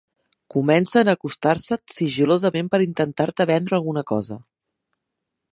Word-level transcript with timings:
Comencen 0.53 1.11
a 1.11 1.13
acostar-se't 1.19 1.93
sigil·losament 1.97 2.73
per 2.77 2.81
intentar-te 2.89 3.49
vendre 3.55 3.81
alguna 3.81 4.07
cosa. 4.15 4.43